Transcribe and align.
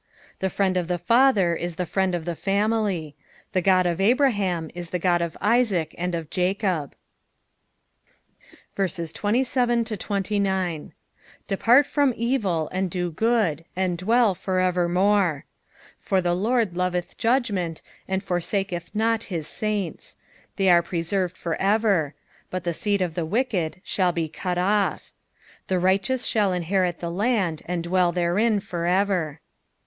The 0.39 0.49
friend 0.49 0.77
of 0.77 0.87
the 0.87 0.97
father 0.97 1.55
is 1.55 1.75
the 1.75 1.85
friend 1.85 2.15
of 2.15 2.25
the 2.25 2.33
family. 2.33 3.15
The 3.51 3.61
God 3.61 3.85
of 3.85 4.01
Abraham 4.01 4.71
is 4.73 4.89
the 4.89 4.99
Qod 4.99 5.21
of 5.21 5.37
Isaac 5.39 5.93
and 5.95 6.15
of 6.15 6.31
Jacob. 6.31 6.95
27 8.75 9.83
Depart 11.47 11.85
from 11.85 12.13
evil, 12.17 12.67
and 12.71 12.89
do 12.89 13.11
good; 13.11 13.63
and 13.75 13.95
dwell 13.99 14.33
for 14.33 14.59
evermore, 14.59 15.45
28 15.97 15.97
For 15.99 16.19
the 16.19 16.33
Lord 16.33 16.75
loveth 16.75 17.19
judgment, 17.19 17.83
and 18.07 18.23
forsaketh 18.23 18.95
not 18.95 19.21
his 19.25 19.45
saints; 19.47 20.15
they 20.55 20.67
are 20.71 20.81
preserved 20.81 21.37
for 21.37 21.53
ever: 21.61 22.15
but 22.49 22.63
the 22.63 22.73
seed 22.73 23.03
of 23.03 23.13
the 23.13 23.23
wicked 23.27 23.79
shall 23.83 24.11
be 24.11 24.27
cut 24.27 24.57
off. 24.57 25.11
2g 25.11 25.11
The 25.67 25.77
righteous 25.79 26.25
shall 26.25 26.53
inherit 26.53 26.97
the 27.01 27.11
land, 27.11 27.61
and 27.67 27.83
dwell 27.83 28.11
therein 28.11 28.59
for 28.59 28.87
ever. 28.87 29.41